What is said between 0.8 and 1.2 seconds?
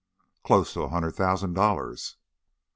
a hundred